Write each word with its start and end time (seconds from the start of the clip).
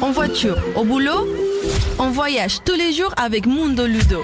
en 0.00 0.12
voiture, 0.12 0.56
au 0.76 0.84
boulot, 0.84 1.26
on 1.98 2.10
voyage 2.10 2.60
tous 2.64 2.76
les 2.76 2.92
jours 2.92 3.12
avec 3.16 3.46
Mundo 3.46 3.84
Ludo. 3.84 4.22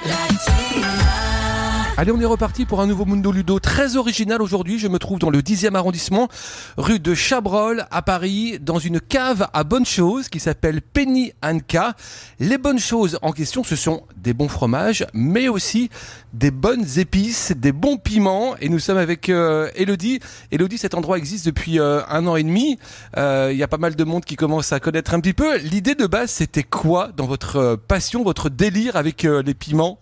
Allez, 1.99 2.13
on 2.13 2.21
est 2.21 2.27
reparti 2.27 2.67
pour 2.67 2.83
un 2.83 2.87
nouveau 2.87 3.07
Mundo 3.07 3.33
Ludo 3.33 3.59
très 3.59 3.97
original 3.97 4.43
aujourd'hui. 4.43 4.79
Je 4.79 4.87
me 4.87 4.99
trouve 4.99 5.19
dans 5.19 5.31
le 5.31 5.41
10e 5.41 5.75
arrondissement, 5.75 6.29
rue 6.77 7.01
de 7.01 7.15
Chabrol 7.15 7.87
à 7.91 8.03
Paris, 8.03 8.59
dans 8.61 8.79
une 8.79 9.01
cave 9.01 9.49
à 9.55 9.65
bonnes 9.65 9.87
choses 9.87 10.29
qui 10.29 10.39
s'appelle 10.39 10.83
Penny 10.83 11.33
Anka. 11.43 11.95
Les 12.39 12.59
bonnes 12.59 12.79
choses 12.79 13.19
en 13.23 13.33
question, 13.33 13.65
ce 13.65 13.77
sont 13.77 14.03
des 14.19 14.35
bons 14.35 14.49
fromages, 14.49 15.07
mais 15.15 15.49
aussi 15.49 15.89
des 16.35 16.51
bonnes 16.51 16.85
épices, 16.99 17.55
des 17.57 17.73
bons 17.73 17.97
piments. 17.97 18.57
Et 18.61 18.69
nous 18.69 18.79
sommes 18.79 18.99
avec 18.99 19.31
euh, 19.31 19.71
Elodie. 19.75 20.21
Elodie, 20.51 20.77
cet 20.77 20.93
endroit 20.93 21.17
existe 21.17 21.47
depuis 21.47 21.81
euh, 21.81 22.03
un 22.11 22.27
an 22.27 22.37
et 22.37 22.43
demi. 22.43 22.79
Euh, 23.17 23.49
Il 23.51 23.57
y 23.57 23.63
a 23.63 23.69
pas 23.69 23.79
mal 23.79 23.97
de 23.97 24.05
monde 24.05 24.27
qui 24.27 24.37
commence 24.37 24.71
à 24.75 24.81
connaître 24.81 25.15
un 25.15 25.21
petit 25.21 25.33
peu. 25.33 25.57
L'idée 25.57 25.95
de 25.95 26.07
base, 26.07 26.31
c'était 26.31 26.63
quoi 26.63 27.09
dans 27.17 27.27
votre 27.27 27.57
euh, 27.57 27.77
passion, 27.79 28.23
votre 28.23 28.51
délire 28.51 28.97
avec 28.97 29.25
euh, 29.25 29.43
les 29.43 29.55
piments? 29.55 29.99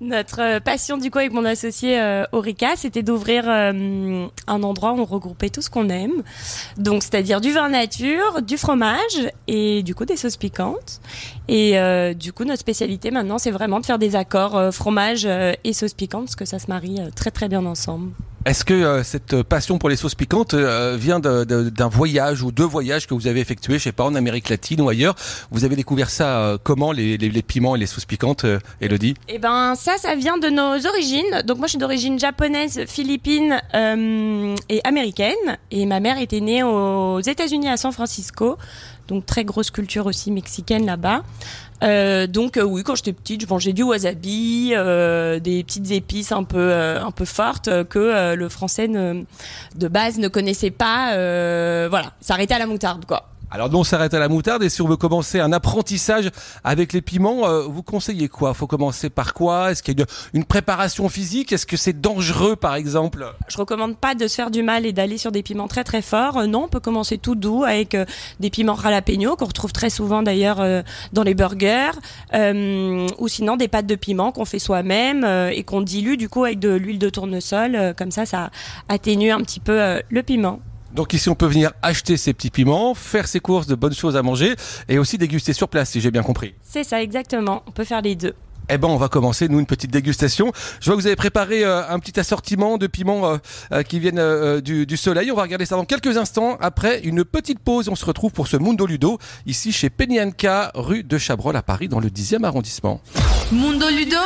Notre 0.00 0.40
euh, 0.40 0.60
passion 0.60 0.96
du 0.96 1.10
coup 1.10 1.18
avec 1.18 1.32
mon 1.32 1.44
associé 1.44 2.00
euh, 2.00 2.24
c'était 2.76 3.02
d'ouvrir 3.02 3.44
euh, 3.46 4.26
un 4.46 4.62
endroit 4.62 4.92
où 4.92 5.00
on 5.00 5.04
regroupait 5.04 5.50
tout 5.50 5.62
ce 5.62 5.70
qu'on 5.70 5.88
aime. 5.88 6.22
Donc 6.76 7.02
c'est-à-dire 7.02 7.40
du 7.40 7.52
vin 7.52 7.68
nature, 7.68 8.42
du 8.42 8.56
fromage 8.56 9.30
et 9.46 9.82
du 9.82 9.94
coup 9.94 10.04
des 10.04 10.16
sauces 10.16 10.36
piquantes. 10.36 11.00
Et 11.52 11.78
euh, 11.80 12.14
du 12.14 12.32
coup 12.32 12.44
notre 12.44 12.60
spécialité 12.60 13.10
maintenant 13.10 13.38
c'est 13.38 13.50
vraiment 13.50 13.80
de 13.80 13.86
faire 13.86 13.98
des 13.98 14.14
accords 14.14 14.56
euh, 14.56 14.70
fromage 14.70 15.22
euh, 15.26 15.52
et 15.64 15.72
sauces 15.72 15.94
piquantes 15.94 16.26
parce 16.26 16.36
que 16.36 16.44
ça 16.44 16.60
se 16.60 16.68
marie 16.68 16.98
très 17.16 17.32
très 17.32 17.48
bien 17.48 17.66
ensemble. 17.66 18.12
Est-ce 18.46 18.64
que 18.64 18.72
euh, 18.72 19.02
cette 19.02 19.42
passion 19.42 19.76
pour 19.78 19.88
les 19.90 19.96
sauces 19.96 20.14
piquantes 20.14 20.54
euh, 20.54 20.96
vient 20.98 21.18
d'un 21.20 21.88
voyage 21.88 22.42
ou 22.42 22.52
deux 22.52 22.64
voyages 22.64 23.06
que 23.06 23.12
vous 23.12 23.26
avez 23.26 23.40
effectués, 23.40 23.74
je 23.78 23.82
sais 23.84 23.92
pas, 23.92 24.04
en 24.04 24.14
Amérique 24.14 24.48
latine 24.48 24.80
ou 24.80 24.88
ailleurs? 24.88 25.14
Vous 25.50 25.64
avez 25.66 25.76
découvert 25.76 26.08
ça 26.08 26.38
euh, 26.38 26.58
comment, 26.62 26.92
les, 26.92 27.18
les- 27.18 27.28
les 27.28 27.42
piments 27.42 27.76
et 27.76 27.78
les 27.78 27.84
sauces 27.86 28.06
piquantes, 28.06 28.46
Elodie 28.80 29.14
Eh 29.28 29.38
ben 29.38 29.74
ça, 29.74 29.98
ça 29.98 30.14
vient 30.14 30.38
de 30.38 30.48
nos 30.48 30.86
origines. 30.86 31.42
Donc 31.46 31.58
moi, 31.58 31.66
je 31.66 31.72
suis 31.72 31.78
d'origine 31.78 32.18
japonaise, 32.18 32.80
philippine 32.86 33.60
et 34.70 34.80
américaine. 34.84 35.58
Et 35.70 35.84
ma 35.84 36.00
mère 36.00 36.18
était 36.18 36.40
née 36.40 36.62
aux 36.62 37.20
États-Unis 37.20 37.68
à 37.68 37.76
San 37.76 37.92
Francisco. 37.92 38.56
Donc 39.10 39.26
très 39.26 39.44
grosse 39.44 39.72
culture 39.72 40.06
aussi 40.06 40.30
mexicaine 40.30 40.86
là-bas. 40.86 41.24
Euh, 41.82 42.28
donc 42.28 42.56
euh, 42.56 42.62
oui, 42.62 42.84
quand 42.84 42.94
j'étais 42.94 43.12
petite, 43.12 43.42
je 43.42 43.46
mangeais 43.48 43.72
du 43.72 43.82
wasabi, 43.82 44.70
euh, 44.72 45.40
des 45.40 45.64
petites 45.64 45.90
épices 45.90 46.30
un 46.30 46.44
peu 46.44 46.72
un 46.72 47.10
peu 47.10 47.24
fortes 47.24 47.68
que 47.88 48.34
le 48.34 48.48
français 48.48 48.86
de 48.86 49.88
base 49.88 50.18
ne 50.18 50.28
connaissait 50.28 50.70
pas. 50.70 51.08
Voilà, 51.88 52.12
s'arrêtait 52.20 52.54
à 52.54 52.60
la 52.60 52.66
moutarde 52.66 53.04
quoi. 53.04 53.28
Alors 53.52 53.68
nous 53.68 53.78
on 53.78 53.84
s'arrête 53.84 54.14
à 54.14 54.20
la 54.20 54.28
moutarde 54.28 54.62
et 54.62 54.68
si 54.68 54.80
on 54.80 54.86
veut 54.86 54.96
commencer 54.96 55.40
un 55.40 55.52
apprentissage 55.52 56.30
avec 56.62 56.92
les 56.92 57.02
piments, 57.02 57.48
euh, 57.48 57.62
vous 57.62 57.82
conseillez 57.82 58.28
quoi? 58.28 58.54
Faut 58.54 58.68
commencer 58.68 59.10
par 59.10 59.34
quoi? 59.34 59.72
Est-ce 59.72 59.82
qu'il 59.82 59.98
y 59.98 60.02
a 60.02 60.06
une, 60.34 60.44
préparation 60.44 61.08
physique? 61.08 61.52
Est-ce 61.52 61.66
que 61.66 61.76
c'est 61.76 62.00
dangereux 62.00 62.54
par 62.54 62.76
exemple? 62.76 63.26
Je 63.48 63.58
recommande 63.58 63.96
pas 63.96 64.14
de 64.14 64.28
se 64.28 64.36
faire 64.36 64.50
du 64.50 64.62
mal 64.62 64.86
et 64.86 64.92
d'aller 64.92 65.18
sur 65.18 65.32
des 65.32 65.42
piments 65.42 65.66
très 65.66 65.82
très 65.82 66.02
forts. 66.02 66.38
Euh, 66.38 66.46
non, 66.46 66.64
on 66.64 66.68
peut 66.68 66.80
commencer 66.80 67.18
tout 67.18 67.34
doux 67.34 67.64
avec 67.64 67.94
euh, 67.94 68.04
des 68.38 68.50
piments 68.50 68.76
jalapeno 68.76 69.34
qu'on 69.34 69.46
retrouve 69.46 69.72
très 69.72 69.90
souvent 69.90 70.22
d'ailleurs 70.22 70.60
euh, 70.60 70.82
dans 71.12 71.22
les 71.22 71.34
burgers, 71.34 71.98
ou 72.32 73.28
sinon 73.28 73.56
des 73.56 73.68
pâtes 73.68 73.86
de 73.86 73.94
piment 73.96 74.32
qu'on 74.32 74.44
fait 74.44 74.58
soi-même 74.58 75.24
et 75.52 75.62
qu'on 75.64 75.80
dilue 75.80 76.16
du 76.16 76.28
coup 76.28 76.44
avec 76.44 76.58
de 76.58 76.70
l'huile 76.70 76.98
de 76.98 77.08
tournesol. 77.08 77.94
Comme 77.96 78.10
ça, 78.10 78.26
ça 78.26 78.50
atténue 78.88 79.30
un 79.30 79.40
petit 79.40 79.60
peu 79.60 80.00
le 80.08 80.22
piment. 80.22 80.60
Donc 80.94 81.12
ici 81.12 81.28
on 81.28 81.34
peut 81.34 81.46
venir 81.46 81.72
acheter 81.82 82.16
ces 82.16 82.32
petits 82.32 82.50
piments, 82.50 82.94
faire 82.94 83.28
ses 83.28 83.40
courses 83.40 83.66
de 83.66 83.74
bonnes 83.74 83.94
choses 83.94 84.16
à 84.16 84.22
manger 84.22 84.54
et 84.88 84.98
aussi 84.98 85.18
déguster 85.18 85.52
sur 85.52 85.68
place 85.68 85.90
si 85.90 86.00
j'ai 86.00 86.10
bien 86.10 86.22
compris. 86.22 86.54
C'est 86.62 86.84
ça 86.84 87.02
exactement. 87.02 87.62
On 87.66 87.70
peut 87.70 87.84
faire 87.84 88.02
les 88.02 88.16
deux. 88.16 88.34
Eh 88.72 88.78
ben, 88.78 88.86
on 88.86 88.96
va 88.96 89.08
commencer 89.08 89.48
nous 89.48 89.58
une 89.58 89.66
petite 89.66 89.90
dégustation. 89.90 90.52
Je 90.80 90.86
vois 90.86 90.94
que 90.94 91.00
vous 91.00 91.06
avez 91.08 91.16
préparé 91.16 91.64
euh, 91.64 91.88
un 91.88 91.98
petit 91.98 92.20
assortiment 92.20 92.78
de 92.78 92.86
piments 92.86 93.26
euh, 93.26 93.36
euh, 93.72 93.82
qui 93.82 93.98
viennent 93.98 94.20
euh, 94.20 94.60
du, 94.60 94.86
du 94.86 94.96
soleil. 94.96 95.32
On 95.32 95.34
va 95.34 95.42
regarder 95.42 95.66
ça 95.66 95.74
dans 95.74 95.84
quelques 95.84 96.16
instants. 96.16 96.56
Après 96.60 97.00
une 97.00 97.24
petite 97.24 97.58
pause, 97.58 97.88
on 97.88 97.96
se 97.96 98.04
retrouve 98.04 98.30
pour 98.30 98.46
ce 98.46 98.56
Mundo 98.56 98.86
Ludo 98.86 99.18
ici 99.44 99.72
chez 99.72 99.90
Penyanka, 99.90 100.70
rue 100.76 101.02
de 101.02 101.18
Chabrol 101.18 101.56
à 101.56 101.62
Paris, 101.62 101.88
dans 101.88 101.98
le 101.98 102.10
10e 102.10 102.44
arrondissement. 102.44 103.00
Mundo 103.50 103.88
Ludo, 103.88 104.18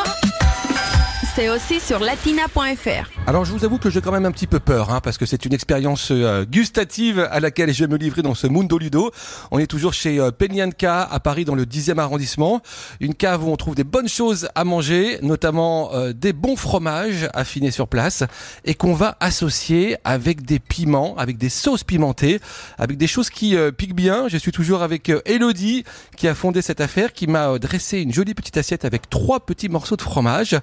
c'est 1.34 1.48
aussi 1.48 1.80
sur 1.80 1.98
latina.fr. 1.98 3.10
Alors 3.26 3.44
je 3.44 3.52
vous 3.52 3.64
avoue 3.64 3.78
que 3.78 3.90
j'ai 3.90 4.00
quand 4.00 4.12
même 4.12 4.24
un 4.24 4.30
petit 4.30 4.46
peu 4.46 4.60
peur, 4.60 4.90
hein, 4.90 5.00
parce 5.00 5.18
que 5.18 5.26
c'est 5.26 5.44
une 5.44 5.52
expérience 5.52 6.12
euh, 6.12 6.44
gustative 6.44 7.26
à 7.30 7.40
laquelle 7.40 7.72
je 7.72 7.84
vais 7.84 7.90
me 7.90 7.96
livrer 7.96 8.22
dans 8.22 8.34
ce 8.34 8.46
Mundo 8.46 8.78
Ludo. 8.78 9.10
On 9.50 9.58
est 9.58 9.66
toujours 9.66 9.94
chez 9.94 10.20
euh, 10.20 10.30
Penyanka 10.30 11.02
à 11.02 11.20
Paris 11.20 11.44
dans 11.44 11.56
le 11.56 11.64
10e 11.64 11.98
arrondissement. 11.98 12.60
Une 13.00 13.14
cave 13.14 13.44
où 13.44 13.50
on 13.50 13.56
trouve 13.56 13.74
des 13.74 13.82
bonnes 13.82 14.08
choses 14.08 14.48
à 14.54 14.62
manger, 14.62 15.18
notamment 15.22 15.92
euh, 15.94 16.12
des 16.12 16.32
bons 16.32 16.54
fromages 16.54 17.28
affinés 17.34 17.72
sur 17.72 17.88
place, 17.88 18.22
et 18.64 18.74
qu'on 18.74 18.94
va 18.94 19.16
associer 19.18 19.96
avec 20.04 20.42
des 20.42 20.60
piments, 20.60 21.16
avec 21.16 21.36
des 21.36 21.48
sauces 21.48 21.82
pimentées, 21.82 22.38
avec 22.78 22.96
des 22.96 23.08
choses 23.08 23.30
qui 23.30 23.56
euh, 23.56 23.72
piquent 23.72 23.96
bien. 23.96 24.28
Je 24.28 24.36
suis 24.36 24.52
toujours 24.52 24.82
avec 24.82 25.10
Elodie 25.24 25.82
qui 26.16 26.28
a 26.28 26.34
fondé 26.34 26.62
cette 26.62 26.80
affaire, 26.80 27.12
qui 27.12 27.26
m'a 27.26 27.58
dressé 27.58 28.00
une 28.02 28.12
jolie 28.12 28.34
petite 28.34 28.56
assiette 28.56 28.84
avec 28.84 29.10
trois 29.10 29.40
petits 29.40 29.68
morceaux 29.68 29.96
de 29.96 30.02
fromage. 30.02 30.56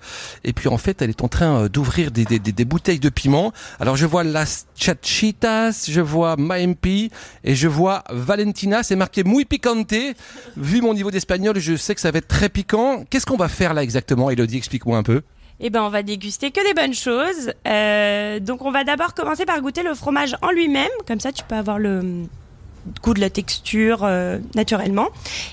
Et 0.45 0.53
puis 0.53 0.60
en 0.67 0.77
fait, 0.77 1.01
elle 1.01 1.09
est 1.09 1.23
en 1.23 1.27
train 1.27 1.63
euh, 1.63 1.69
d'ouvrir 1.69 2.11
des 2.11 2.66
bouteilles 2.66 2.99
de 2.99 3.09
piment. 3.09 3.51
Alors 3.79 3.95
je 3.95 4.05
vois 4.05 4.23
Las 4.23 4.67
Chachitas, 4.75 5.85
je 5.89 6.01
vois 6.01 6.35
Maempi 6.38 7.11
et 7.44 7.55
je 7.55 7.67
vois 7.67 8.03
Valentina. 8.09 8.83
C'est 8.83 8.95
marqué 8.95 9.23
muy 9.23 9.45
picante. 9.45 9.94
Vu 10.57 10.81
mon 10.81 10.94
niveau 10.94 11.11
d'espagnol, 11.11 11.59
je 11.59 11.75
sais 11.75 11.95
que 11.95 12.01
ça 12.01 12.11
va 12.11 12.19
être 12.19 12.27
très 12.27 12.49
piquant. 12.49 13.03
Qu'est-ce 13.09 13.25
qu'on 13.25 13.38
va 13.38 13.49
faire 13.49 13.73
là 13.73 13.83
exactement, 13.83 14.29
Elodie? 14.29 14.57
Explique-moi 14.57 14.97
un 14.97 15.03
peu. 15.03 15.22
Eh 15.63 15.69
ben, 15.69 15.83
on 15.83 15.89
va 15.89 16.01
déguster 16.01 16.49
que 16.49 16.67
des 16.67 16.73
bonnes 16.73 16.95
choses. 16.95 17.53
Euh, 17.67 18.39
donc, 18.39 18.63
on 18.63 18.72
va 18.72 18.83
d'abord 18.83 19.13
commencer 19.13 19.45
par 19.45 19.61
goûter 19.61 19.83
le 19.83 19.93
fromage 19.93 20.35
en 20.41 20.49
lui-même. 20.49 20.89
Comme 21.07 21.19
ça, 21.19 21.31
tu 21.31 21.43
peux 21.47 21.55
avoir 21.55 21.78
le 21.78 22.25
goût 23.01 23.13
de 23.13 23.19
la 23.19 23.29
texture 23.29 23.99
euh, 24.03 24.39
naturellement. 24.55 25.07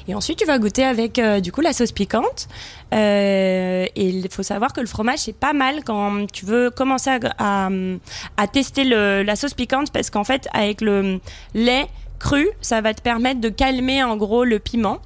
Et 0.07 0.15
ensuite, 0.15 0.39
tu 0.39 0.47
vas 0.47 0.59
goûter 0.59 0.85
avec 0.85 1.19
euh, 1.19 1.41
du 1.41 1.53
coup 1.53 1.61
la 1.61 1.73
sauce 1.73 1.93
piquante. 1.93 2.49
Euh, 2.95 3.87
et 3.95 4.09
il 4.09 4.29
faut 4.31 4.43
savoir 4.43 4.73
que 4.73 4.81
le 4.81 4.87
fromage 4.87 5.19
c'est 5.19 5.37
pas 5.37 5.53
mal 5.53 5.85
quand 5.85 6.27
tu 6.33 6.47
veux 6.47 6.71
commencer 6.71 7.11
à, 7.39 7.69
à, 8.39 8.47
tester 8.47 8.85
la 8.85 9.37
sauce 9.37 9.53
piquante 9.53 9.93
parce 9.93 10.09
qu'en 10.09 10.25
fait, 10.25 10.49
avec 10.55 10.81
le 10.81 11.21
lait 11.55 11.87
cru, 12.19 12.49
ça 12.63 12.81
va 12.81 12.95
te 12.95 13.03
permettre 13.03 13.41
de 13.41 13.51
calmer 13.51 14.03
en 14.03 14.17
gros 14.17 14.45
le 14.45 14.59
piment, 14.59 15.01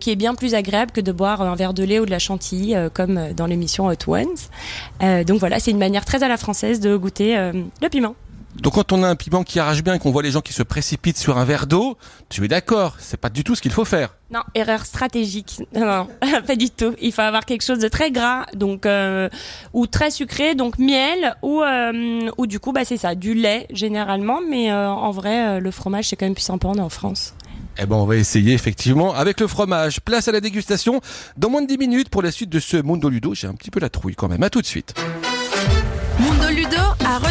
qui 0.00 0.10
est 0.10 0.16
bien 0.16 0.34
plus 0.34 0.54
agréable 0.54 0.92
que 0.92 1.00
de 1.00 1.12
boire 1.12 1.42
un 1.42 1.54
verre 1.56 1.74
de 1.74 1.82
lait 1.82 1.98
ou 1.98 2.06
de 2.06 2.10
la 2.10 2.20
chantilly, 2.20 2.74
comme 2.94 3.32
dans 3.36 3.46
l'émission 3.46 3.86
Hot 3.88 4.06
Ones. 4.06 5.24
Donc 5.24 5.38
voilà, 5.40 5.58
c'est 5.58 5.72
une 5.72 5.78
manière 5.78 6.04
très 6.04 6.22
à 6.22 6.28
la 6.28 6.36
française 6.36 6.80
de 6.80 6.96
goûter 6.96 7.36
le 7.36 7.88
piment. 7.90 8.14
Donc 8.62 8.74
quand 8.74 8.92
on 8.92 9.02
a 9.02 9.08
un 9.08 9.16
piment 9.16 9.44
qui 9.44 9.60
arrache 9.60 9.82
bien 9.82 9.94
et 9.94 9.98
qu'on 9.98 10.10
voit 10.10 10.22
les 10.22 10.30
gens 10.30 10.40
qui 10.40 10.52
se 10.52 10.62
précipitent 10.62 11.18
sur 11.18 11.38
un 11.38 11.44
verre 11.44 11.66
d'eau, 11.66 11.96
tu 12.28 12.44
es 12.44 12.48
d'accord, 12.48 12.96
c'est 12.98 13.16
pas 13.16 13.28
du 13.28 13.44
tout 13.44 13.54
ce 13.54 13.62
qu'il 13.62 13.70
faut 13.70 13.84
faire. 13.84 14.14
Non, 14.30 14.40
erreur 14.54 14.84
stratégique. 14.84 15.62
Non, 15.74 16.08
pas 16.46 16.56
du 16.56 16.70
tout. 16.70 16.94
Il 17.00 17.12
faut 17.12 17.22
avoir 17.22 17.44
quelque 17.44 17.62
chose 17.62 17.78
de 17.78 17.88
très 17.88 18.10
gras, 18.10 18.46
donc 18.54 18.86
euh, 18.86 19.28
ou 19.72 19.86
très 19.86 20.10
sucré, 20.10 20.54
donc 20.54 20.78
miel 20.78 21.36
ou 21.42 21.62
euh, 21.62 22.30
ou 22.38 22.46
du 22.46 22.58
coup 22.58 22.72
bah 22.72 22.84
c'est 22.84 22.96
ça, 22.96 23.14
du 23.14 23.34
lait 23.34 23.66
généralement, 23.70 24.40
mais 24.48 24.72
euh, 24.72 24.88
en 24.88 25.10
vrai 25.10 25.60
le 25.60 25.70
fromage 25.70 26.08
c'est 26.08 26.16
quand 26.16 26.26
même 26.26 26.34
plus 26.34 26.42
sympa, 26.42 26.68
on 26.68 26.74
est 26.74 26.80
en 26.80 26.88
France. 26.88 27.34
Eh 27.78 27.84
ben, 27.84 27.96
on 27.96 28.06
va 28.06 28.16
essayer 28.16 28.54
effectivement 28.54 29.14
avec 29.14 29.38
le 29.38 29.46
fromage. 29.46 30.00
Place 30.00 30.28
à 30.28 30.32
la 30.32 30.40
dégustation 30.40 31.02
dans 31.36 31.50
moins 31.50 31.60
de 31.60 31.66
10 31.66 31.76
minutes 31.76 32.08
pour 32.08 32.22
la 32.22 32.30
suite 32.30 32.48
de 32.48 32.58
ce 32.58 32.78
Mundo 32.78 33.10
Ludo. 33.10 33.34
J'ai 33.34 33.48
un 33.48 33.54
petit 33.54 33.70
peu 33.70 33.80
la 33.80 33.90
trouille 33.90 34.14
quand 34.14 34.28
même. 34.28 34.42
À 34.42 34.48
tout 34.48 34.62
de 34.62 34.66
suite. 34.66 34.94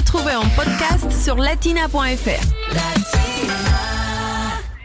Retrouver 0.05 0.35
en 0.35 0.47
podcast 0.49 1.11
sur 1.11 1.35
latina.fr. 1.35 3.24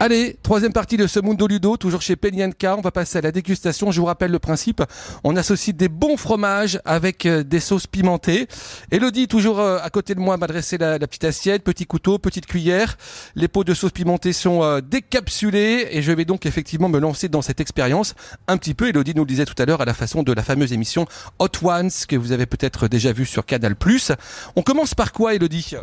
Allez, 0.02 0.38
troisième 0.42 0.72
partie 0.72 0.96
de 0.96 1.06
ce 1.06 1.20
Mundo 1.20 1.46
Ludo, 1.46 1.76
toujours 1.76 2.00
chez 2.00 2.16
Penyanka. 2.16 2.74
On 2.74 2.80
va 2.80 2.90
passer 2.90 3.18
à 3.18 3.20
la 3.20 3.32
dégustation. 3.32 3.90
Je 3.90 4.00
vous 4.00 4.06
rappelle 4.06 4.30
le 4.30 4.38
principe. 4.38 4.82
On 5.24 5.36
associe 5.36 5.76
des 5.76 5.90
bons 5.90 6.16
fromages 6.16 6.80
avec 6.86 7.26
euh, 7.26 7.42
des 7.42 7.60
sauces 7.60 7.86
pimentées. 7.86 8.48
Elodie, 8.90 9.28
toujours 9.28 9.60
euh, 9.60 9.78
à 9.82 9.90
côté 9.90 10.14
de 10.14 10.20
moi, 10.20 10.38
m'a 10.38 10.46
dressé 10.46 10.78
la, 10.78 10.96
la 10.96 11.06
petite 11.06 11.24
assiette, 11.24 11.62
petit 11.62 11.84
couteau, 11.84 12.16
petite 12.16 12.46
cuillère. 12.46 12.96
Les 13.34 13.46
pots 13.46 13.62
de 13.62 13.74
sauce 13.74 13.90
pimentée 13.90 14.32
sont 14.32 14.62
euh, 14.62 14.80
décapsulés 14.80 15.88
et 15.90 16.00
je 16.00 16.12
vais 16.12 16.24
donc 16.24 16.46
effectivement 16.46 16.88
me 16.88 16.98
lancer 16.98 17.28
dans 17.28 17.42
cette 17.42 17.60
expérience 17.60 18.14
un 18.48 18.56
petit 18.56 18.72
peu. 18.72 18.88
Elodie 18.88 19.12
nous 19.14 19.24
le 19.24 19.28
disait 19.28 19.44
tout 19.44 19.60
à 19.62 19.66
l'heure 19.66 19.82
à 19.82 19.84
la 19.84 19.92
façon 19.92 20.22
de 20.22 20.32
la 20.32 20.42
fameuse 20.42 20.72
émission 20.72 21.04
Hot 21.40 21.50
Ones 21.62 21.90
que 22.08 22.16
vous 22.16 22.32
avez 22.32 22.46
peut-être 22.46 22.88
déjà 22.88 23.12
vue 23.12 23.26
sur 23.26 23.44
Canal+. 23.44 23.76
On 24.56 24.62
commence 24.62 24.94
par 24.94 25.12
quoi, 25.12 25.34
Elodie? 25.34 25.74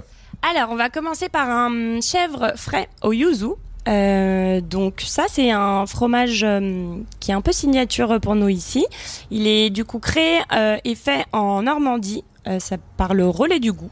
Alors, 0.42 0.72
on 0.72 0.76
va 0.76 0.90
commencer 0.90 1.30
par 1.30 1.52
un 1.52 2.02
chèvre 2.02 2.54
frais 2.56 2.90
au 3.04 3.14
yuzu. 3.14 3.50
Euh, 3.88 4.62
donc 4.62 5.04
ça 5.06 5.26
c'est 5.30 5.52
un 5.52 5.86
fromage 5.86 6.44
euh, 6.44 6.98
qui 7.20 7.32
est 7.32 7.34
un 7.34 7.42
peu 7.42 7.52
signature 7.52 8.20
pour 8.20 8.36
nous 8.36 8.50
ici. 8.50 8.86
Il 9.32 9.48
est 9.48 9.70
du 9.70 9.86
coup 9.86 10.00
créé 10.00 10.40
euh, 10.54 10.78
et 10.84 10.96
fait 10.96 11.26
en 11.32 11.62
Normandie. 11.62 12.24
ça 12.60 12.78
par 12.96 13.14
le 13.14 13.28
relais 13.28 13.60
du 13.60 13.74
goût. 13.74 13.92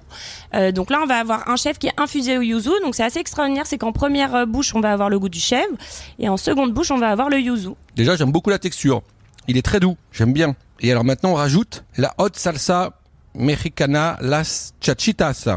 Donc 0.74 0.90
là, 0.90 1.00
on 1.04 1.06
va 1.06 1.18
avoir 1.18 1.50
un 1.50 1.58
chèvre 1.58 1.78
qui 1.78 1.88
est 1.88 2.00
infusé 2.00 2.38
au 2.38 2.42
yuzu. 2.42 2.70
Donc 2.84 2.96
c'est 2.96 3.04
assez 3.04 3.20
extraordinaire, 3.20 3.68
c'est 3.68 3.78
qu'en 3.78 3.92
première 3.92 4.48
bouche, 4.48 4.74
on 4.74 4.80
va 4.80 4.94
avoir 4.94 5.10
le 5.10 5.20
goût 5.20 5.28
du 5.28 5.42
chèvre 5.42 5.76
et 6.20 6.30
en 6.30 6.38
seconde 6.38 6.74
bouche, 6.74 6.90
on 6.90 6.98
va 6.98 7.10
avoir 7.10 7.30
le 7.30 7.38
yuzu. 7.38 7.72
Déjà, 7.98 8.16
j'aime 8.16 8.32
beaucoup 8.32 8.50
la 8.50 8.60
texture. 8.60 9.02
Il 9.50 9.58
est 9.58 9.62
très 9.62 9.82
doux, 9.82 9.98
j'aime 10.14 10.32
bien. 10.32 10.56
Et 10.80 10.90
alors 10.90 11.04
maintenant, 11.04 11.32
on 11.32 11.36
rajoute 11.36 11.84
la 11.98 12.14
hot 12.18 12.30
salsa 12.34 12.94
mexicana 13.34 14.18
las 14.22 14.74
chachitas. 14.80 15.50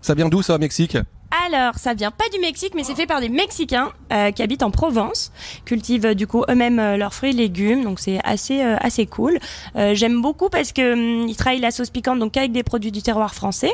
Ça 0.00 0.14
vient 0.14 0.28
d'où 0.28 0.42
ça 0.42 0.54
au 0.54 0.58
Mexique? 0.58 0.96
Alors, 1.42 1.74
ça 1.76 1.94
vient 1.94 2.12
pas 2.12 2.28
du 2.32 2.38
Mexique, 2.38 2.74
mais 2.76 2.84
c'est 2.84 2.94
fait 2.94 3.06
par 3.06 3.20
des 3.20 3.28
Mexicains 3.28 3.90
euh, 4.12 4.30
qui 4.30 4.42
habitent 4.42 4.62
en 4.62 4.70
Provence, 4.70 5.32
cultivent 5.64 6.06
euh, 6.06 6.14
du 6.14 6.28
coup 6.28 6.44
eux-mêmes 6.48 6.78
euh, 6.78 6.96
leurs 6.96 7.12
fruits 7.12 7.30
et 7.30 7.32
légumes, 7.32 7.82
donc 7.82 7.98
c'est 7.98 8.20
assez 8.22 8.62
euh, 8.62 8.76
assez 8.80 9.06
cool. 9.06 9.38
J'aime 9.74 10.22
beaucoup 10.22 10.48
parce 10.48 10.72
que 10.72 10.92
hum, 10.92 11.28
ils 11.28 11.36
travaillent 11.36 11.60
la 11.60 11.70
sauce 11.70 11.90
piquante 11.90 12.18
donc 12.18 12.36
avec 12.36 12.52
des 12.52 12.62
produits 12.62 12.92
du 12.92 13.02
terroir 13.02 13.34
français. 13.34 13.72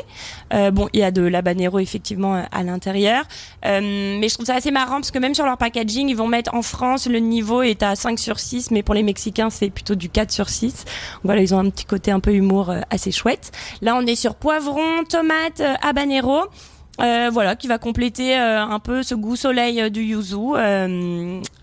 Bon, 0.51 0.87
il 0.93 0.99
y 0.99 1.03
a 1.03 1.11
de 1.11 1.21
l'habanero 1.21 1.79
effectivement 1.79 2.43
à 2.51 2.63
l'intérieur, 2.63 3.25
mais 3.63 4.27
je 4.27 4.33
trouve 4.33 4.45
ça 4.45 4.55
assez 4.55 4.71
marrant 4.71 4.95
parce 4.95 5.11
que 5.11 5.19
même 5.19 5.35
sur 5.35 5.45
leur 5.45 5.57
packaging, 5.57 6.09
ils 6.09 6.15
vont 6.15 6.27
mettre 6.27 6.53
en 6.53 6.61
France 6.61 7.07
le 7.07 7.19
niveau 7.19 7.61
est 7.61 7.83
à 7.83 7.95
5 7.95 8.17
sur 8.19 8.39
6, 8.39 8.71
mais 8.71 8.83
pour 8.83 8.95
les 8.95 9.03
Mexicains 9.03 9.49
c'est 9.49 9.69
plutôt 9.69 9.95
du 9.95 10.09
4 10.09 10.31
sur 10.31 10.49
6. 10.49 10.85
Donc 10.85 10.85
voilà, 11.23 11.41
ils 11.41 11.53
ont 11.53 11.59
un 11.59 11.69
petit 11.69 11.85
côté 11.85 12.11
un 12.11 12.19
peu 12.19 12.33
humour 12.33 12.73
assez 12.89 13.11
chouette. 13.11 13.51
Là, 13.81 13.95
on 13.95 14.05
est 14.05 14.15
sur 14.15 14.35
poivron, 14.35 15.03
tomate, 15.07 15.61
habanero. 15.81 16.49
Euh, 16.99 17.29
voilà, 17.31 17.55
qui 17.55 17.67
va 17.67 17.77
compléter 17.77 18.37
euh, 18.37 18.61
un 18.61 18.79
peu 18.79 19.01
ce 19.01 19.15
goût 19.15 19.35
soleil 19.35 19.81
euh, 19.81 19.89
du 19.89 20.01
yuzu 20.01 20.55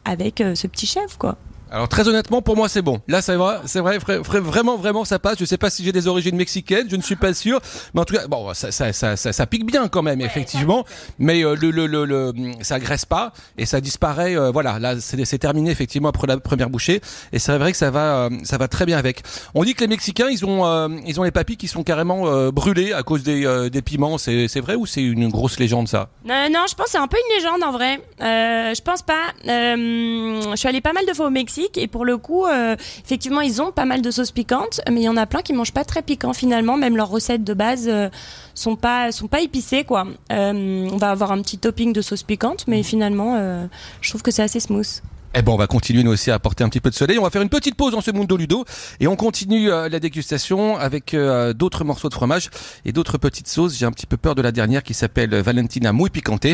avec 0.05 0.43
ce 0.55 0.67
petit 0.67 0.87
chef, 0.87 1.17
quoi. 1.19 1.37
Alors 1.71 1.89
très 1.89 2.09
honnêtement, 2.09 2.41
pour 2.43 2.57
moi 2.57 2.69
c'est 2.69 2.83
bon. 2.83 3.01
Là 3.09 3.21
c'est 3.23 3.35
vrai, 3.37 3.57
c'est 3.67 3.81
vrai, 3.81 3.99
vra- 3.99 4.21
vra- 4.21 4.39
vraiment, 4.41 4.77
vraiment 4.77 5.05
ça 5.05 5.19
passe. 5.19 5.37
Je 5.39 5.45
sais 5.45 5.59
pas 5.59 5.71
si 5.71 5.85
j'ai 5.85 5.93
des 5.93 6.07
origines 6.09 6.37
mexicaines, 6.37 6.87
je 6.91 6.97
ne 6.97 7.03
suis 7.03 7.17
pas 7.17 7.35
sûr, 7.35 7.61
mais 7.95 8.01
en 8.01 8.05
tout 8.05 8.15
cas, 8.15 8.27
bon, 8.27 8.55
ça, 8.55 8.71
ça, 8.73 8.93
ça, 8.93 9.17
ça, 9.17 9.33
ça 9.33 9.47
pique 9.47 9.67
bien 9.67 9.89
quand 9.89 10.03
même, 10.03 10.21
effectivement. 10.21 10.85
Mais 11.19 11.45
euh, 11.45 11.55
le, 11.61 11.71
le, 11.71 11.87
le, 11.87 12.05
le- 12.05 12.33
ça 12.63 12.79
graisse 12.79 13.05
pas 13.05 13.33
et 13.59 13.67
ça 13.67 13.81
disparaît. 13.81 14.37
euh, 14.37 14.51
voilà, 14.51 14.79
là 14.79 14.95
c'est 15.01 15.39
terminé 15.39 15.71
effectivement 15.71 16.09
après 16.09 16.27
la 16.27 16.39
première 16.39 16.71
bouchée 16.71 17.01
et 17.33 17.39
c'est 17.39 17.57
vrai 17.59 17.73
que 17.73 17.79
ça 17.79 17.91
va, 17.91 18.25
euh, 18.27 18.31
ça 18.45 18.57
va 18.59 18.69
très 18.69 18.87
bien 18.87 18.97
avec. 18.99 19.23
On 19.55 19.63
dit 19.65 19.75
que 19.75 19.81
les 19.81 19.89
Mexicains, 19.89 20.29
ils 20.31 20.45
ont, 20.47 20.89
ils 21.07 21.21
ont 21.21 21.23
les 21.25 21.31
papilles 21.31 21.57
qui 21.57 21.69
sont 21.69 21.83
carrément 21.83 22.51
brûlés 22.51 22.93
à 22.93 23.03
cause 23.03 23.23
des, 23.23 23.69
des 23.71 23.83
piments. 23.83 24.17
C'est 24.19 24.49
c'est 24.49 24.61
vrai 24.61 24.75
ou 24.75 24.87
c'est 24.87 25.03
une 25.03 25.29
grosse 25.29 25.59
légende 25.59 25.89
ça? 25.89 26.09
Euh, 26.29 26.49
non, 26.49 26.65
je 26.69 26.75
pense 26.75 26.87
que 26.87 26.93
c'est 26.93 26.99
un 26.99 27.09
peu 27.09 27.17
une 27.17 27.37
légende 27.37 27.63
en 27.63 27.73
vrai. 27.73 28.01
Je 28.21 28.81
pense 28.83 29.03
pas. 29.03 29.33
Je 29.45 30.53
suis 30.57 30.69
allée 30.69 30.81
pas 30.81 30.93
mal 30.93 31.05
de 31.07 31.13
fois 31.13 31.27
au 31.27 31.31
Mexique 31.31 31.58
et 31.77 31.87
pour 31.87 32.05
le 32.05 32.17
coup, 32.17 32.47
euh, 32.47 32.77
effectivement, 33.05 33.41
ils 33.41 33.61
ont 33.61 33.73
pas 33.73 33.85
mal 33.85 34.03
de 34.03 34.11
sauces 34.11 34.31
piquantes, 34.31 34.81
mais 34.89 35.01
il 35.01 35.05
y 35.05 35.09
en 35.09 35.17
a 35.17 35.27
plein 35.27 35.43
qui 35.43 35.53
mangent 35.53 35.73
pas 35.73 35.85
très 35.85 36.03
piquant 36.03 36.33
finalement. 36.33 36.77
Même 36.77 36.97
leurs 36.97 37.09
recettes 37.09 37.45
de 37.45 37.55
base 37.55 37.87
euh, 37.89 38.09
sont 38.55 38.77
pas 38.77 39.13
sont 39.13 39.29
pas 39.29 39.41
épicées 39.41 39.85
quoi. 39.85 40.07
Euh, 40.33 40.89
on 40.91 40.97
va 40.97 41.11
avoir 41.11 41.33
un 41.33 41.43
petit 41.43 41.59
topping 41.59 41.93
de 41.93 42.03
sauce 42.03 42.23
piquante, 42.23 42.65
mais 42.67 42.83
finalement, 42.83 43.35
euh, 43.37 43.67
je 44.01 44.11
trouve 44.11 44.23
que 44.23 44.31
c'est 44.31 44.43
assez 44.43 44.61
smooth. 44.61 45.03
Eh 45.35 45.43
ben, 45.43 45.53
on 45.53 45.57
va 45.57 45.67
continuer 45.67 46.03
nous 46.03 46.13
aussi 46.13 46.31
à 46.31 46.35
apporter 46.35 46.65
un 46.65 46.69
petit 46.69 46.81
peu 46.81 46.91
de 46.91 46.95
soleil. 46.95 47.19
On 47.19 47.23
va 47.23 47.31
faire 47.31 47.43
une 47.43 47.51
petite 47.51 47.75
pause 47.75 47.93
dans 47.93 48.01
ce 48.01 48.11
Mundo 48.11 48.37
Ludo 48.37 48.65
et 48.99 49.07
on 49.07 49.17
continue 49.17 49.71
euh, 49.71 49.89
la 49.89 50.01
dégustation 50.01 50.77
avec 50.77 51.13
euh, 51.13 51.53
d'autres 51.53 51.85
morceaux 51.85 52.09
de 52.09 52.15
fromage 52.15 52.49
et 52.85 52.93
d'autres 52.93 53.19
petites 53.19 53.49
sauces. 53.49 53.77
J'ai 53.77 53.85
un 53.85 53.93
petit 53.93 54.07
peu 54.07 54.17
peur 54.17 54.35
de 54.35 54.43
la 54.43 54.53
dernière 54.53 54.83
qui 54.83 54.95
s'appelle 54.95 55.35
Valentina 55.35 55.93
Muy 55.93 56.09
Picante. 56.11 56.47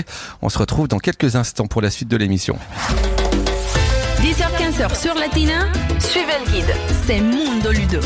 On 0.42 0.48
se 0.48 0.58
retrouve 0.58 0.88
dans 0.88 0.98
quelques 0.98 1.36
instants 1.36 1.66
pour 1.66 1.82
la 1.82 1.90
suite 1.90 2.08
de 2.08 2.16
l'émission. 2.16 2.58
10h-15h 4.74 5.00
sur 5.00 5.14
Latina, 5.14 5.70
suivez 6.00 6.32
le 6.44 6.50
guide. 6.50 6.74
C'est 7.06 7.20
Mundo 7.20 7.70
Ludo. 7.70 8.00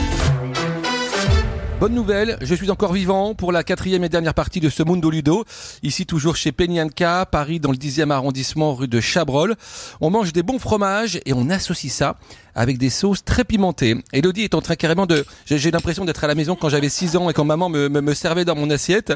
Bonne 1.81 1.95
nouvelle, 1.95 2.39
je 2.41 2.57
suis 2.57 2.73
encore 2.73 2.93
vivant 2.93 3.37
pour 3.37 3.53
la 3.53 3.63
quatrième 3.63 4.03
et 4.03 4.09
dernière 4.09 4.35
partie 4.35 4.59
de 4.59 4.69
ce 4.69 4.83
Mundo 4.83 5.11
Ludo. 5.11 5.45
Ici 5.85 6.07
toujours 6.07 6.35
chez 6.35 6.51
Penianka, 6.51 7.25
Paris 7.25 7.61
dans 7.61 7.71
le 7.71 7.77
10e 7.77 8.11
arrondissement 8.11 8.75
rue 8.75 8.89
de 8.89 8.99
Chabrol. 8.99 9.55
On 10.01 10.11
mange 10.11 10.33
des 10.33 10.43
bons 10.43 10.59
fromages 10.59 11.21
et 11.25 11.33
on 11.33 11.49
associe 11.51 11.93
ça 11.93 12.17
avec 12.57 12.79
des 12.79 12.91
sauces 12.91 13.25
très 13.25 13.45
pimentées. 13.45 13.95
Elodie 14.13 14.43
est 14.43 14.57
en 14.57 14.61
train 14.61 14.75
carrément 14.75 15.07
de... 15.07 15.25
J'ai 15.47 15.59
j'ai 15.59 15.71
l'impression 15.71 16.05
d'être 16.05 16.25
à 16.25 16.27
la 16.27 16.35
maison 16.35 16.57
quand 16.57 16.69
j'avais 16.69 16.89
6 16.89 17.17
ans 17.17 17.31
et 17.31 17.33
quand 17.33 17.45
maman 17.45 17.69
me, 17.69 17.89
me, 17.89 18.01
me 18.01 18.15
servait 18.15 18.45
dans 18.45 18.57
mon 18.57 18.71
assiette. 18.71 19.13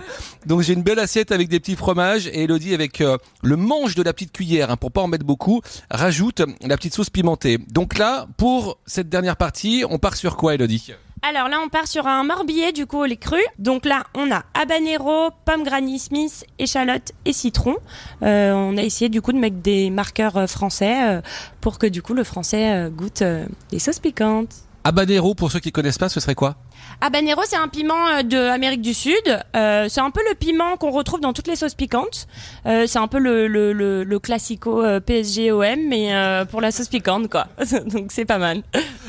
Donc 0.46 0.60
j'ai 0.60 0.74
une 0.74 0.84
belle 0.84 1.00
assiette 1.00 1.32
avec 1.32 1.48
des 1.48 1.58
petits 1.58 1.74
fromages 1.74 2.28
et 2.28 2.44
Elodie 2.44 2.74
avec 2.74 3.00
euh, 3.00 3.18
le 3.42 3.56
manche 3.56 3.96
de 3.96 4.04
la 4.04 4.12
petite 4.12 4.30
cuillère, 4.30 4.70
hein, 4.70 4.76
pour 4.76 4.92
pas 4.92 5.00
en 5.00 5.08
mettre 5.08 5.26
beaucoup, 5.26 5.62
rajoute 5.90 6.42
la 6.60 6.76
petite 6.76 6.94
sauce 6.94 7.10
pimentée. 7.10 7.58
Donc 7.72 7.98
là, 7.98 8.28
pour 8.36 8.78
cette 8.86 9.08
dernière 9.08 9.36
partie, 9.36 9.84
on 9.90 9.98
part 9.98 10.14
sur 10.14 10.36
quoi 10.36 10.54
Elodie? 10.54 10.92
Alors 11.24 11.48
là, 11.48 11.60
on 11.64 11.68
part 11.68 11.86
sur 11.86 12.08
un 12.08 12.24
morbier 12.24 12.72
du 12.72 12.84
coup 12.84 12.98
au 12.98 13.04
lait 13.04 13.16
cru. 13.16 13.40
Donc 13.60 13.84
là, 13.84 14.02
on 14.16 14.32
a 14.32 14.42
habanero, 14.54 15.30
pomme 15.44 15.62
Granny 15.62 16.00
Smith, 16.00 16.44
échalote 16.58 17.12
et 17.24 17.32
citron. 17.32 17.76
Euh, 18.24 18.52
on 18.52 18.76
a 18.76 18.82
essayé 18.82 19.08
du 19.08 19.22
coup 19.22 19.32
de 19.32 19.38
mettre 19.38 19.58
des 19.58 19.90
marqueurs 19.90 20.36
euh, 20.36 20.46
français 20.48 21.08
euh, 21.08 21.20
pour 21.60 21.78
que 21.78 21.86
du 21.86 22.02
coup 22.02 22.14
le 22.14 22.24
français 22.24 22.74
euh, 22.74 22.90
goûte 22.90 23.22
des 23.70 23.78
sauces 23.78 24.00
piquantes. 24.00 24.52
Habanero, 24.84 25.34
pour 25.34 25.52
ceux 25.52 25.60
qui 25.60 25.70
connaissent 25.70 25.98
pas, 25.98 26.08
ce 26.08 26.18
serait 26.18 26.34
quoi? 26.34 26.56
Habanero, 27.00 27.42
c'est 27.46 27.56
un 27.56 27.68
piment 27.68 28.08
euh, 28.08 28.22
de 28.22 28.36
Amérique 28.36 28.82
du 28.82 28.94
Sud. 28.94 29.14
Euh, 29.54 29.86
c'est 29.88 30.00
un 30.00 30.10
peu 30.10 30.20
le 30.28 30.34
piment 30.34 30.76
qu'on 30.76 30.90
retrouve 30.90 31.20
dans 31.20 31.32
toutes 31.32 31.46
les 31.46 31.56
sauces 31.56 31.74
piquantes. 31.74 32.26
Euh, 32.66 32.86
c'est 32.86 32.98
un 32.98 33.06
peu 33.08 33.18
le, 33.18 33.46
le, 33.46 33.72
le, 33.72 34.02
le 34.02 34.18
classico 34.18 34.82
euh, 34.82 34.98
PSG-OM, 35.00 35.88
mais 35.88 36.14
euh, 36.14 36.44
pour 36.44 36.60
la 36.60 36.72
sauce 36.72 36.88
piquante, 36.88 37.30
quoi. 37.30 37.46
Donc 37.86 38.10
c'est 38.10 38.24
pas 38.24 38.38
mal. 38.38 38.62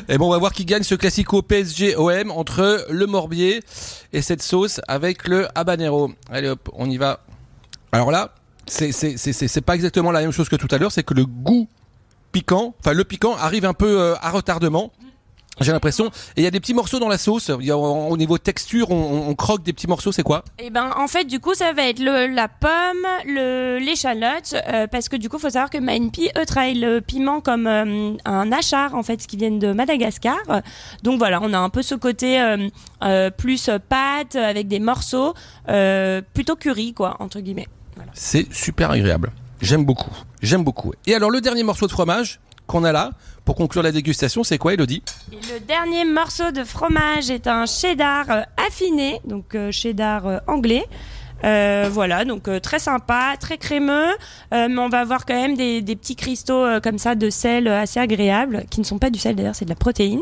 Et 0.10 0.18
bon, 0.18 0.28
on 0.28 0.32
va 0.32 0.38
voir 0.38 0.54
qui 0.54 0.66
gagne 0.66 0.84
ce 0.84 0.96
classico 0.96 1.42
PSG 1.42 1.96
OM 1.96 2.32
entre 2.32 2.86
le 2.90 3.06
morbier 3.08 3.62
et 4.12 4.22
cette 4.22 4.44
sauce 4.44 4.80
avec 4.88 5.28
le 5.28 5.48
habanero. 5.56 6.12
Allez 6.30 6.50
hop, 6.50 6.70
on 6.74 6.90
y 6.90 6.98
va. 6.98 7.20
Alors 7.92 8.12
là, 8.12 8.34
c'est 8.68 8.92
c'est 8.92 9.18
c'est 9.18 9.34
c'est 9.34 9.48
c'est 9.48 9.62
pas 9.62 9.76
exactement 9.76 10.12
la 10.12 10.22
même 10.22 10.32
chose 10.32 10.50
que 10.50 10.56
tout 10.56 10.68
à 10.72 10.78
l'heure, 10.78 10.92
c'est 10.92 11.04
que 11.04 11.14
le 11.14 11.26
goût 11.26 11.68
piquant, 12.32 12.74
enfin 12.80 12.94
le 12.94 13.04
piquant 13.04 13.36
arrive 13.36 13.66
un 13.66 13.74
peu 13.74 14.00
euh, 14.00 14.16
à 14.22 14.32
retardement. 14.32 14.92
J'ai 15.62 15.72
l'impression. 15.72 16.08
Et 16.36 16.42
il 16.42 16.44
y 16.44 16.48
a 16.48 16.52
des 16.52 16.60
petits 16.60 16.74
morceaux 16.74 17.00
dans 17.00 17.08
la 17.08 17.18
sauce. 17.18 17.52
Il 17.60 17.66
y 17.66 17.72
a, 17.72 17.78
au 17.78 18.04
au 18.14 18.18
niveau 18.18 18.38
texture, 18.38 18.92
on, 18.92 19.34
croque 19.36 19.64
des 19.64 19.74
petits 19.74 19.88
morceaux. 19.88 20.12
C'est 20.12 20.24
quoi? 20.24 20.44
Et 20.60 20.70
ben 20.70 20.92
en 20.96 21.08
fait 21.08 21.26
du 21.26 21.40
coup 21.40 21.54
ça 21.54 21.74
va 21.74 21.88
être 21.88 22.00
le, 22.00 22.28
la 22.28 22.48
pomme, 22.48 23.06
le 23.26 23.80
l'échalote 23.80 24.56
euh, 24.68 24.88
parce 24.88 25.10
que 25.10 25.16
du 25.16 25.30
coup 25.30 25.40
faut 25.40 25.50
savoir 25.50 25.70
que 25.70 25.78
Manpi 25.78 26.30
eux 26.38 26.46
travaillent 26.46 26.80
le 26.80 27.02
piment 27.02 27.42
comme 27.42 27.68
euh, 27.68 28.14
un 28.26 28.52
achar 28.52 28.96
en 28.96 29.04
fait 29.04 29.22
ce 29.22 29.28
qui 29.28 29.38
viennent 29.38 29.60
de 29.60 29.74
Madagascar. 29.74 30.38
Donc 31.04 31.18
voilà, 31.18 31.40
on 31.42 31.54
a 31.54 31.58
un 31.58 31.70
peu 31.70 31.82
ce 31.82 31.96
côté 31.96 32.40
euh, 33.04 33.30
plus 33.32 33.70
pâte 33.90 34.36
avec 34.36 34.68
des 34.68 34.80
morceaux 34.80 35.34
plutôt 36.34 36.56
curry 36.56 36.94
quoi 36.94 37.18
entre 37.20 37.40
guillemets. 37.40 37.68
C'est 38.14 38.52
super 38.54 38.92
agréable. 38.92 39.32
J'aime 39.62 39.86
beaucoup. 39.86 40.12
J'aime 40.42 40.64
beaucoup. 40.64 40.94
Et 41.08 41.16
alors 41.16 41.30
le 41.30 41.42
dernier 41.42 41.64
morceau 41.64 41.88
de 41.88 41.92
fromage? 41.92 42.40
Qu'on 42.68 42.84
a 42.84 42.92
là 42.92 43.12
pour 43.46 43.56
conclure 43.56 43.84
la 43.84 43.92
dégustation, 43.92 44.44
c'est 44.44 44.58
quoi, 44.58 44.74
Elodie? 44.74 45.04
Le 45.32 45.60
dernier 45.60 46.06
morceau 46.06 46.52
de 46.52 46.64
fromage 46.64 47.30
est 47.30 47.48
un 47.48 47.66
cheddar 47.66 48.30
euh, 48.30 48.42
affiné, 48.68 49.20
donc 49.26 49.56
euh, 49.56 49.72
cheddar 49.72 50.28
euh, 50.28 50.38
anglais. 50.48 50.86
Voilà, 51.44 52.24
donc 52.24 52.50
très 52.62 52.80
sympa, 52.80 53.36
très 53.38 53.58
crémeux, 53.58 54.14
mais 54.54 54.78
on 54.78 54.88
va 54.88 55.02
avoir 55.02 55.26
quand 55.26 55.34
même 55.34 55.58
des, 55.58 55.82
des 55.82 55.98
petits 55.98 56.16
cristaux 56.16 56.66
comme 56.82 56.98
ça 56.98 57.16
de 57.16 57.30
sel 57.30 57.68
assez 57.68 58.00
agréables, 58.00 58.64
qui 58.70 58.80
ne 58.80 58.86
sont 58.86 58.98
pas 58.98 59.10
du 59.10 59.20
sel 59.20 59.36
d'ailleurs, 59.36 59.54
c'est 59.54 59.66
de 59.66 59.70
la 59.70 59.76
protéine. 59.76 60.22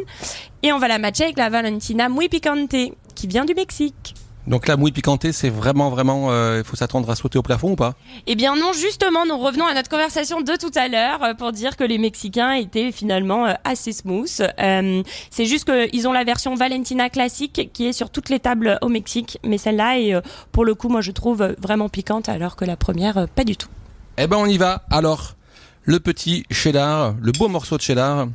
Et 0.64 0.74
on 0.74 0.80
va 0.80 0.88
la 0.88 0.98
matcher 0.98 1.26
avec 1.26 1.38
la 1.38 1.50
Valentina 1.50 2.10
muy 2.10 2.28
picante, 2.28 2.76
qui 3.14 3.28
vient 3.28 3.46
du 3.46 3.54
Mexique. 3.54 4.16
Donc 4.48 4.68
la 4.68 4.76
mouille 4.76 4.92
piquantée, 4.92 5.32
c'est 5.34 5.50
vraiment, 5.50 5.90
vraiment, 5.90 6.32
euh, 6.32 6.60
il 6.60 6.64
faut 6.64 6.76
s'attendre 6.76 7.10
à 7.10 7.16
sauter 7.16 7.38
au 7.38 7.44
plafond 7.44 7.72
ou 7.72 7.76
pas? 7.76 7.94
Eh 8.26 8.36
bien 8.36 8.56
non, 8.56 8.74
justement, 8.74 9.26
nous 9.26 9.38
revenons 9.38 9.68
à 9.68 9.74
notre 9.74 9.90
conversation 9.90 10.42
de 10.42 10.54
tout 10.56 10.72
à 10.76 10.88
l'heure 10.88 11.24
euh, 11.24 11.34
pour 11.36 11.52
dire 11.52 11.78
que 11.78 11.84
les 11.84 12.00
Mexicains 12.00 12.54
étaient 12.54 12.92
finalement 12.92 13.46
euh, 13.46 13.54
assez 13.64 13.92
smooth. 13.92 14.42
Euh, 14.60 15.04
c'est 15.30 15.46
juste 15.46 15.72
qu'ils 15.72 16.08
ont 16.08 16.12
la 16.12 16.24
version 16.24 16.56
Valentina 16.56 17.10
classique 17.10 17.70
qui 17.72 17.88
est 17.88 17.94
sur 17.94 18.10
toutes 18.10 18.30
les 18.30 18.40
tables 18.40 18.80
au 18.82 18.90
Mexique, 18.90 19.38
mais 19.44 19.60
celle-là 19.60 20.00
est 20.00 20.14
pour 20.52 20.66
le 20.66 20.74
coup, 20.74 20.90
moi 20.90 21.02
je 21.02 21.12
trouve 21.12 21.56
vraiment 21.60 21.90
piquante, 21.90 22.28
alors 22.28 22.56
que 22.56 22.66
la 22.66 22.76
première, 22.76 23.28
pas 23.36 23.44
du 23.44 23.56
tout. 23.56 23.70
Eh 24.18 24.28
ben 24.28 24.38
on 24.38 24.48
y 24.48 24.58
va. 24.58 24.84
Alors, 24.90 25.36
le 25.84 26.00
petit 26.00 26.46
cheddar, 26.50 27.14
le 27.22 27.32
beau 27.32 27.48
morceau 27.48 27.78
de 27.78 27.82
cheddar 27.82 28.28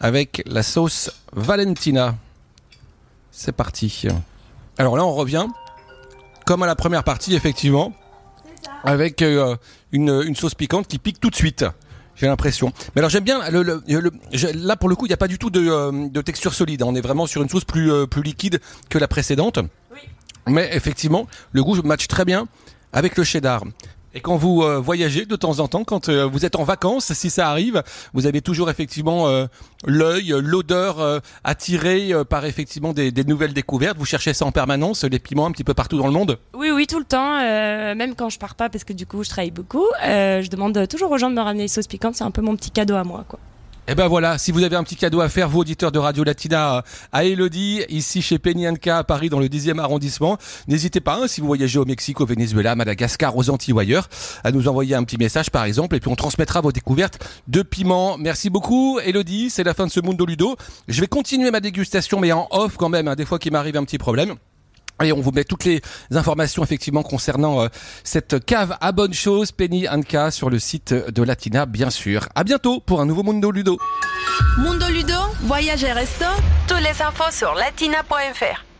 avec 0.00 0.42
la 0.46 0.62
sauce 0.62 1.10
Valentina. 1.32 2.14
C'est 3.30 3.52
parti. 3.52 4.06
Alors 4.78 4.96
là, 4.96 5.04
on 5.04 5.14
revient 5.14 5.46
comme 6.46 6.62
à 6.62 6.66
la 6.66 6.74
première 6.74 7.04
partie, 7.04 7.34
effectivement, 7.34 7.92
avec 8.84 9.22
euh, 9.22 9.56
une, 9.92 10.22
une 10.26 10.36
sauce 10.36 10.54
piquante 10.54 10.86
qui 10.88 10.98
pique 10.98 11.20
tout 11.20 11.30
de 11.30 11.34
suite. 11.36 11.64
J'ai 12.16 12.26
l'impression. 12.26 12.72
Mais 12.94 13.00
alors 13.00 13.10
j'aime 13.10 13.24
bien 13.24 13.50
le, 13.50 13.62
le- 13.62 13.82
le- 13.88 14.12
je- 14.32 14.46
là 14.46 14.76
pour 14.76 14.88
le 14.88 14.94
coup 14.94 15.04
il 15.04 15.08
n'y 15.08 15.14
a 15.14 15.16
pas 15.16 15.26
du 15.26 15.36
tout 15.36 15.50
de, 15.50 15.60
euh, 15.68 16.08
de 16.08 16.20
texture 16.20 16.54
solide. 16.54 16.82
On 16.84 16.94
est 16.94 17.00
vraiment 17.00 17.26
sur 17.26 17.42
une 17.42 17.48
sauce 17.48 17.64
plus 17.64 17.90
euh, 17.90 18.06
plus 18.06 18.22
liquide 18.22 18.60
que 18.88 18.98
la 18.98 19.08
précédente. 19.08 19.58
Mais 20.46 20.70
effectivement 20.76 21.26
le 21.50 21.64
goût 21.64 21.74
match 21.82 22.06
très 22.06 22.24
bien 22.24 22.46
avec 22.92 23.16
le 23.16 23.24
cheddar. 23.24 23.64
Et 24.16 24.20
quand 24.20 24.36
vous 24.36 24.62
euh, 24.62 24.78
voyagez 24.78 25.26
de 25.26 25.34
temps 25.34 25.58
en 25.58 25.66
temps, 25.66 25.82
quand 25.82 26.08
euh, 26.08 26.24
vous 26.24 26.44
êtes 26.44 26.54
en 26.54 26.62
vacances, 26.62 27.12
si 27.12 27.30
ça 27.30 27.50
arrive, 27.50 27.82
vous 28.12 28.26
avez 28.26 28.42
toujours 28.42 28.70
effectivement 28.70 29.26
euh, 29.26 29.46
l'œil, 29.86 30.32
l'odeur 30.38 31.20
attirée 31.42 32.12
par 32.28 32.44
effectivement 32.44 32.92
des, 32.92 33.10
des 33.10 33.24
nouvelles 33.24 33.52
découvertes. 33.52 33.98
Vous 33.98 34.04
cherchez 34.04 34.32
ça 34.32 34.44
en 34.44 34.52
permanence, 34.52 35.02
les 35.02 35.18
piments 35.18 35.46
un 35.46 35.50
petit 35.50 35.64
peu 35.64 35.74
partout 35.74 35.98
dans 35.98 36.06
le 36.06 36.12
monde. 36.12 36.38
Oui, 36.54 36.70
oui, 36.70 36.86
tout 36.86 37.00
le 37.00 37.04
temps. 37.04 37.38
même 37.40 38.14
quand 38.14 38.30
je 38.30 38.38
pars 38.38 38.54
pas, 38.54 38.68
parce 38.68 38.84
que 38.84 38.92
du 38.92 39.06
coup, 39.06 39.24
je 39.24 39.30
travaille 39.30 39.50
beaucoup. 39.50 39.86
je 40.02 40.48
demande 40.48 40.86
toujours 40.88 41.10
aux 41.10 41.18
gens 41.18 41.30
de 41.30 41.34
me 41.34 41.40
ramener 41.40 41.64
des 41.64 41.68
sauces 41.68 41.88
piquantes. 41.88 42.14
C'est 42.14 42.24
un 42.24 42.30
peu 42.30 42.42
mon 42.42 42.54
petit 42.56 42.70
cadeau 42.70 42.94
à 42.94 43.02
moi, 43.02 43.24
quoi. 43.28 43.40
Et 43.86 43.94
ben 43.94 44.08
voilà, 44.08 44.38
si 44.38 44.50
vous 44.50 44.62
avez 44.62 44.76
un 44.76 44.82
petit 44.82 44.96
cadeau 44.96 45.20
à 45.20 45.28
faire, 45.28 45.50
vous 45.50 45.58
auditeurs 45.58 45.92
de 45.92 45.98
Radio 45.98 46.24
Latina, 46.24 46.78
euh, 46.78 46.82
à 47.12 47.24
Elodie, 47.24 47.82
ici 47.90 48.22
chez 48.22 48.38
Peñanca 48.38 48.96
à 48.96 49.04
Paris 49.04 49.28
dans 49.28 49.38
le 49.38 49.46
10e 49.46 49.78
arrondissement, 49.78 50.38
n'hésitez 50.68 51.00
pas, 51.00 51.16
hein, 51.16 51.28
si 51.28 51.42
vous 51.42 51.46
voyagez 51.46 51.78
au 51.78 51.84
Mexique, 51.84 52.22
au 52.22 52.24
Venezuela, 52.24 52.76
Madagascar, 52.76 53.36
aux 53.36 53.50
Antilles 53.50 53.74
ou 53.74 53.78
ailleurs, 53.78 54.08
à 54.42 54.52
nous 54.52 54.68
envoyer 54.68 54.94
un 54.94 55.04
petit 55.04 55.18
message 55.18 55.50
par 55.50 55.64
exemple, 55.64 55.96
et 55.96 56.00
puis 56.00 56.10
on 56.10 56.16
transmettra 56.16 56.62
vos 56.62 56.72
découvertes 56.72 57.22
de 57.46 57.60
piments. 57.60 58.16
Merci 58.16 58.48
beaucoup 58.48 59.00
Elodie, 59.00 59.50
c'est 59.50 59.64
la 59.64 59.74
fin 59.74 59.86
de 59.86 59.92
ce 59.92 60.00
Mundo 60.00 60.24
Ludo. 60.24 60.56
Je 60.88 61.02
vais 61.02 61.06
continuer 61.06 61.50
ma 61.50 61.60
dégustation, 61.60 62.20
mais 62.20 62.32
en 62.32 62.48
off 62.52 62.78
quand 62.78 62.88
même, 62.88 63.06
hein, 63.06 63.16
des 63.16 63.26
fois 63.26 63.38
qu'il 63.38 63.52
m'arrive 63.52 63.76
un 63.76 63.84
petit 63.84 63.98
problème. 63.98 64.36
Et 65.02 65.12
on 65.12 65.20
vous 65.20 65.32
met 65.32 65.44
toutes 65.44 65.64
les 65.64 65.80
informations 66.12 66.62
effectivement 66.62 67.02
concernant 67.02 67.62
euh, 67.62 67.68
cette 68.04 68.44
cave 68.44 68.76
à 68.80 68.92
bonne 68.92 69.14
chose, 69.14 69.50
Penny 69.50 69.88
Anka, 69.88 70.30
sur 70.30 70.50
le 70.50 70.58
site 70.58 70.94
de 70.94 71.22
Latina, 71.22 71.66
bien 71.66 71.90
sûr. 71.90 72.28
À 72.34 72.44
bientôt 72.44 72.80
pour 72.80 73.00
un 73.00 73.06
nouveau 73.06 73.22
Mundo 73.22 73.50
Ludo. 73.50 73.78
Mundo 74.58 74.86
Ludo, 74.88 75.18
voyage 75.42 75.84
et 75.84 75.92
resto, 75.92 76.26
tous 76.68 76.76
les 76.76 77.02
infos 77.02 77.32
sur 77.32 77.54
latina.fr. 77.54 78.73